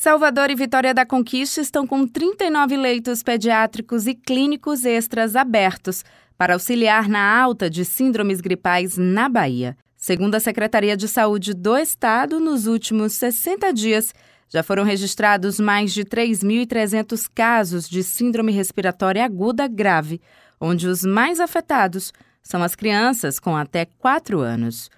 Salvador 0.00 0.50
e 0.50 0.54
Vitória 0.54 0.94
da 0.94 1.04
Conquista 1.04 1.60
estão 1.60 1.86
com 1.86 2.06
39 2.06 2.74
leitos 2.74 3.22
pediátricos 3.22 4.06
e 4.06 4.14
clínicos 4.14 4.86
extras 4.86 5.36
abertos 5.36 6.02
para 6.38 6.54
auxiliar 6.54 7.06
na 7.06 7.38
alta 7.38 7.68
de 7.68 7.84
síndromes 7.84 8.40
gripais 8.40 8.96
na 8.96 9.28
Bahia. 9.28 9.76
Segundo 9.98 10.36
a 10.36 10.40
Secretaria 10.40 10.96
de 10.96 11.06
Saúde 11.06 11.52
do 11.52 11.76
Estado, 11.76 12.40
nos 12.40 12.66
últimos 12.66 13.12
60 13.12 13.74
dias 13.74 14.14
já 14.48 14.62
foram 14.62 14.84
registrados 14.84 15.60
mais 15.60 15.92
de 15.92 16.02
3.300 16.02 17.30
casos 17.34 17.86
de 17.86 18.02
síndrome 18.02 18.52
respiratória 18.52 19.22
aguda 19.22 19.68
grave, 19.68 20.18
onde 20.58 20.88
os 20.88 21.04
mais 21.04 21.38
afetados 21.40 22.10
são 22.42 22.62
as 22.62 22.74
crianças 22.74 23.38
com 23.38 23.54
até 23.54 23.84
4 23.84 24.40
anos. 24.40 24.88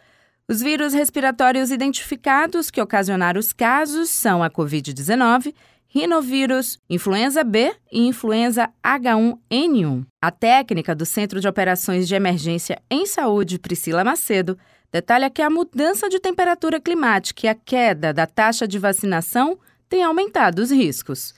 Os 0.52 0.60
vírus 0.60 0.92
respiratórios 0.92 1.70
identificados 1.70 2.70
que 2.70 2.78
ocasionaram 2.78 3.40
os 3.40 3.54
casos 3.54 4.10
são 4.10 4.42
a 4.42 4.50
Covid-19, 4.50 5.54
rinovírus, 5.88 6.78
influenza 6.90 7.42
B 7.42 7.74
e 7.90 8.06
influenza 8.06 8.68
H1N1. 8.84 10.04
A 10.20 10.30
técnica 10.30 10.94
do 10.94 11.06
Centro 11.06 11.40
de 11.40 11.48
Operações 11.48 12.06
de 12.06 12.14
Emergência 12.14 12.78
em 12.90 13.06
Saúde, 13.06 13.58
Priscila 13.58 14.04
Macedo, 14.04 14.58
detalha 14.92 15.30
que 15.30 15.40
a 15.40 15.48
mudança 15.48 16.06
de 16.10 16.20
temperatura 16.20 16.78
climática 16.78 17.46
e 17.46 17.48
a 17.48 17.54
queda 17.54 18.12
da 18.12 18.26
taxa 18.26 18.68
de 18.68 18.78
vacinação 18.78 19.58
têm 19.88 20.04
aumentado 20.04 20.58
os 20.58 20.70
riscos. 20.70 21.32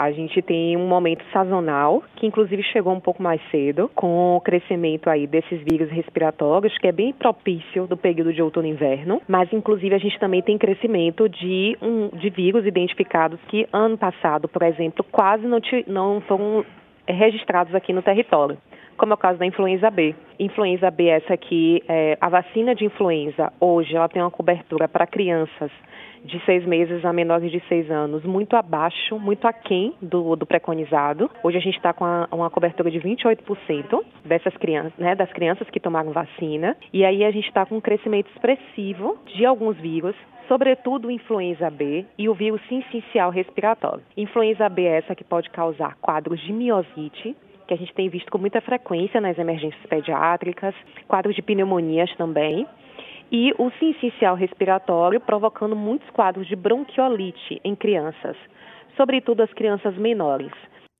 A 0.00 0.12
gente 0.12 0.40
tem 0.40 0.78
um 0.78 0.88
momento 0.88 1.22
sazonal, 1.30 2.02
que 2.16 2.26
inclusive 2.26 2.62
chegou 2.62 2.90
um 2.90 3.00
pouco 3.00 3.22
mais 3.22 3.38
cedo, 3.50 3.90
com 3.94 4.34
o 4.34 4.40
crescimento 4.40 5.10
aí 5.10 5.26
desses 5.26 5.60
vírus 5.60 5.90
respiratórios, 5.90 6.78
que 6.78 6.86
é 6.86 6.92
bem 6.92 7.12
propício 7.12 7.86
do 7.86 7.98
período 7.98 8.32
de 8.32 8.40
outono 8.40 8.66
e 8.66 8.70
inverno, 8.70 9.20
mas 9.28 9.52
inclusive 9.52 9.94
a 9.94 9.98
gente 9.98 10.18
também 10.18 10.40
tem 10.40 10.56
crescimento 10.56 11.28
de, 11.28 11.76
um, 11.82 12.08
de 12.16 12.30
vírus 12.30 12.64
identificados 12.64 13.38
que 13.48 13.68
ano 13.70 13.98
passado, 13.98 14.48
por 14.48 14.62
exemplo, 14.62 15.04
quase 15.12 15.46
não, 15.46 15.60
não 15.86 16.22
foram 16.22 16.64
registrados 17.06 17.74
aqui 17.74 17.92
no 17.92 18.00
território 18.00 18.56
como 19.00 19.14
é 19.14 19.14
o 19.14 19.18
caso 19.18 19.38
da 19.38 19.46
influenza 19.46 19.90
B. 19.90 20.14
Influenza 20.38 20.90
B, 20.90 21.06
essa 21.06 21.32
aqui, 21.32 21.82
é, 21.88 22.18
a 22.20 22.28
vacina 22.28 22.74
de 22.74 22.84
influenza, 22.84 23.50
hoje, 23.58 23.96
ela 23.96 24.10
tem 24.10 24.20
uma 24.20 24.30
cobertura 24.30 24.86
para 24.86 25.06
crianças 25.06 25.70
de 26.22 26.38
seis 26.44 26.66
meses 26.66 27.02
a 27.02 27.10
menores 27.10 27.50
de 27.50 27.62
seis 27.66 27.90
anos, 27.90 28.22
muito 28.24 28.54
abaixo, 28.56 29.18
muito 29.18 29.48
aquém 29.48 29.94
do, 30.02 30.36
do 30.36 30.44
preconizado. 30.44 31.30
Hoje 31.42 31.56
a 31.56 31.60
gente 31.62 31.78
está 31.78 31.94
com 31.94 32.04
a, 32.04 32.28
uma 32.30 32.50
cobertura 32.50 32.90
de 32.90 33.00
28% 33.00 34.04
dessas 34.22 34.54
crianças, 34.58 34.92
né, 34.98 35.14
das 35.14 35.32
crianças 35.32 35.70
que 35.70 35.80
tomaram 35.80 36.12
vacina. 36.12 36.76
E 36.92 37.02
aí 37.02 37.24
a 37.24 37.30
gente 37.30 37.48
está 37.48 37.64
com 37.64 37.76
um 37.78 37.80
crescimento 37.80 38.30
expressivo 38.32 39.16
de 39.34 39.46
alguns 39.46 39.78
vírus, 39.78 40.14
sobretudo 40.46 41.10
influenza 41.10 41.70
B 41.70 42.04
e 42.18 42.28
o 42.28 42.34
vírus 42.34 42.60
sincicial 42.68 43.30
respiratório. 43.30 44.02
Influenza 44.14 44.68
B 44.68 44.82
é 44.82 44.98
essa 44.98 45.14
que 45.14 45.24
pode 45.24 45.48
causar 45.48 45.96
quadros 46.02 46.38
de 46.40 46.52
miosite, 46.52 47.34
que 47.70 47.74
a 47.74 47.76
gente 47.76 47.94
tem 47.94 48.08
visto 48.08 48.28
com 48.32 48.38
muita 48.38 48.60
frequência 48.60 49.20
nas 49.20 49.38
emergências 49.38 49.80
pediátricas, 49.88 50.74
quadros 51.06 51.36
de 51.36 51.40
pneumonias 51.40 52.12
também, 52.16 52.66
e 53.30 53.52
o 53.58 53.70
sincicial 53.78 54.34
respiratório 54.34 55.20
provocando 55.20 55.76
muitos 55.76 56.10
quadros 56.10 56.48
de 56.48 56.56
bronquiolite 56.56 57.60
em 57.62 57.76
crianças, 57.76 58.36
sobretudo 58.96 59.44
as 59.44 59.52
crianças 59.52 59.96
menores. 59.96 60.50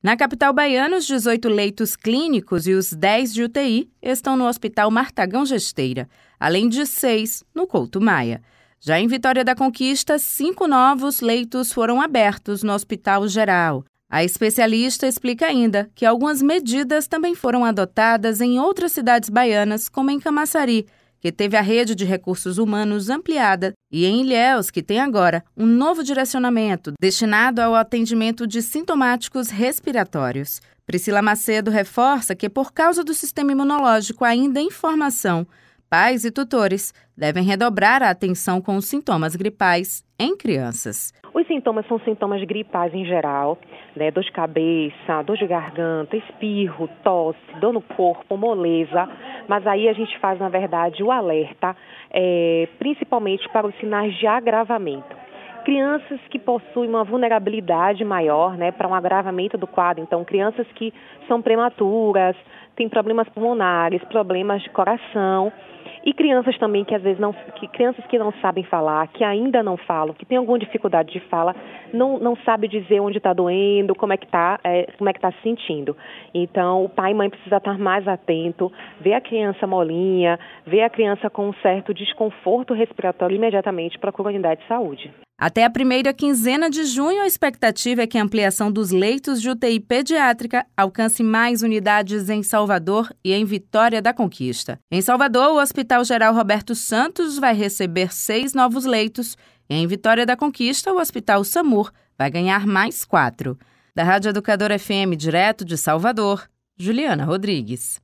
Na 0.00 0.16
capital 0.16 0.52
baiana, 0.52 0.98
os 0.98 1.08
18 1.08 1.48
leitos 1.48 1.96
clínicos 1.96 2.68
e 2.68 2.72
os 2.72 2.92
10 2.92 3.34
de 3.34 3.42
UTI 3.42 3.90
estão 4.00 4.36
no 4.36 4.46
Hospital 4.46 4.92
Martagão 4.92 5.44
Gesteira, 5.44 6.06
além 6.38 6.68
de 6.68 6.86
seis 6.86 7.42
no 7.52 7.66
Couto 7.66 8.00
Maia. 8.00 8.40
Já 8.80 9.00
em 9.00 9.08
Vitória 9.08 9.44
da 9.44 9.56
Conquista, 9.56 10.20
cinco 10.20 10.68
novos 10.68 11.20
leitos 11.20 11.72
foram 11.72 12.00
abertos 12.00 12.62
no 12.62 12.72
Hospital 12.72 13.26
Geral. 13.26 13.84
A 14.10 14.24
especialista 14.24 15.06
explica 15.06 15.46
ainda 15.46 15.88
que 15.94 16.04
algumas 16.04 16.42
medidas 16.42 17.06
também 17.06 17.36
foram 17.36 17.64
adotadas 17.64 18.40
em 18.40 18.58
outras 18.58 18.90
cidades 18.90 19.30
baianas, 19.30 19.88
como 19.88 20.10
em 20.10 20.18
Camaçari, 20.18 20.84
que 21.20 21.30
teve 21.30 21.56
a 21.56 21.60
rede 21.60 21.94
de 21.94 22.04
recursos 22.04 22.58
humanos 22.58 23.08
ampliada, 23.08 23.72
e 23.88 24.04
em 24.06 24.22
Ilhéus, 24.22 24.68
que 24.68 24.82
tem 24.82 24.98
agora 24.98 25.44
um 25.56 25.64
novo 25.64 26.02
direcionamento 26.02 26.92
destinado 27.00 27.62
ao 27.62 27.76
atendimento 27.76 28.48
de 28.48 28.62
sintomáticos 28.62 29.48
respiratórios. 29.48 30.60
Priscila 30.84 31.22
Macedo 31.22 31.70
reforça 31.70 32.34
que, 32.34 32.48
por 32.48 32.72
causa 32.72 33.04
do 33.04 33.14
sistema 33.14 33.52
imunológico 33.52 34.24
ainda 34.24 34.60
em 34.60 34.72
formação, 34.72 35.46
pais 35.88 36.24
e 36.24 36.32
tutores 36.32 36.92
devem 37.16 37.44
redobrar 37.44 38.02
a 38.02 38.10
atenção 38.10 38.60
com 38.60 38.76
os 38.76 38.86
sintomas 38.86 39.36
gripais 39.36 40.02
em 40.20 40.36
crianças. 40.36 41.14
Os 41.32 41.46
sintomas 41.46 41.86
são 41.86 41.98
sintomas 42.00 42.44
gripais 42.44 42.92
em 42.92 43.06
geral, 43.06 43.56
né? 43.96 44.10
Dor 44.10 44.22
de 44.22 44.30
cabeça, 44.30 45.22
dor 45.24 45.38
de 45.38 45.46
garganta, 45.46 46.16
espirro, 46.16 46.88
tosse, 47.02 47.38
dor 47.58 47.72
no 47.72 47.80
corpo, 47.80 48.36
moleza. 48.36 49.08
Mas 49.48 49.66
aí 49.66 49.88
a 49.88 49.94
gente 49.94 50.18
faz, 50.18 50.38
na 50.38 50.50
verdade, 50.50 51.02
o 51.02 51.10
alerta, 51.10 51.74
é, 52.10 52.68
principalmente 52.78 53.48
para 53.48 53.66
os 53.66 53.74
sinais 53.76 54.14
de 54.18 54.26
agravamento 54.26 55.20
crianças 55.60 56.18
que 56.30 56.38
possuem 56.38 56.88
uma 56.88 57.04
vulnerabilidade 57.04 58.02
maior 58.02 58.56
né, 58.56 58.72
para 58.72 58.88
um 58.88 58.94
agravamento 58.94 59.58
do 59.58 59.66
quadro. 59.66 60.02
Então, 60.02 60.24
crianças 60.24 60.66
que 60.74 60.92
são 61.28 61.42
prematuras, 61.42 62.34
têm 62.74 62.88
problemas 62.88 63.28
pulmonares, 63.28 64.02
problemas 64.04 64.62
de 64.62 64.70
coração. 64.70 65.52
E 66.04 66.14
crianças 66.14 66.56
também 66.58 66.84
que 66.84 66.94
às 66.94 67.02
vezes 67.02 67.20
não, 67.20 67.32
que 67.32 67.68
crianças 67.68 68.04
que 68.06 68.18
não 68.18 68.32
sabem 68.40 68.64
falar, 68.64 69.06
que 69.08 69.22
ainda 69.22 69.62
não 69.62 69.76
falam, 69.76 70.14
que 70.14 70.24
têm 70.24 70.38
alguma 70.38 70.58
dificuldade 70.58 71.12
de 71.12 71.20
fala, 71.28 71.54
não, 71.92 72.18
não 72.18 72.36
sabe 72.36 72.68
dizer 72.68 73.00
onde 73.00 73.18
está 73.18 73.32
doendo, 73.32 73.94
como 73.94 74.12
é 74.12 74.16
que 74.16 74.24
está, 74.24 74.58
é, 74.64 74.90
como 74.96 75.10
é 75.10 75.12
que 75.12 75.18
está 75.18 75.30
se 75.32 75.42
sentindo. 75.42 75.96
Então, 76.32 76.84
o 76.84 76.88
pai 76.88 77.10
e 77.10 77.14
mãe 77.14 77.28
precisa 77.28 77.56
estar 77.56 77.78
mais 77.78 78.08
atento, 78.08 78.72
ver 79.00 79.14
a 79.14 79.20
criança 79.20 79.66
molinha, 79.66 80.38
ver 80.66 80.82
a 80.82 80.90
criança 80.90 81.28
com 81.28 81.48
um 81.48 81.54
certo 81.54 81.92
desconforto 81.92 82.72
respiratório 82.72 83.36
imediatamente 83.36 83.98
procura 83.98 84.30
a 84.30 84.32
unidade 84.32 84.62
de 84.62 84.68
saúde. 84.68 85.12
Até 85.40 85.64
a 85.64 85.70
primeira 85.70 86.12
quinzena 86.12 86.68
de 86.68 86.84
junho, 86.84 87.22
a 87.22 87.26
expectativa 87.26 88.02
é 88.02 88.06
que 88.06 88.18
a 88.18 88.22
ampliação 88.22 88.70
dos 88.70 88.90
leitos 88.90 89.40
de 89.40 89.48
UTI 89.48 89.80
pediátrica 89.80 90.66
alcance 90.76 91.22
mais 91.22 91.62
unidades 91.62 92.28
em 92.28 92.42
Salvador 92.42 93.10
e 93.24 93.32
em 93.32 93.42
Vitória 93.46 94.02
da 94.02 94.12
Conquista. 94.12 94.78
Em 94.92 95.00
Salvador, 95.00 95.52
o 95.52 95.58
Hospital 95.58 96.04
Geral 96.04 96.34
Roberto 96.34 96.74
Santos 96.74 97.38
vai 97.38 97.54
receber 97.54 98.12
seis 98.12 98.52
novos 98.52 98.84
leitos 98.84 99.34
e 99.70 99.74
em 99.76 99.86
Vitória 99.86 100.26
da 100.26 100.36
Conquista, 100.36 100.92
o 100.92 101.00
Hospital 101.00 101.42
SAMUR 101.42 101.90
vai 102.18 102.30
ganhar 102.30 102.66
mais 102.66 103.06
quatro. 103.06 103.58
Da 103.94 104.04
Rádio 104.04 104.28
Educador 104.28 104.78
FM, 104.78 105.16
direto 105.16 105.64
de 105.64 105.78
Salvador, 105.78 106.46
Juliana 106.76 107.24
Rodrigues. 107.24 107.98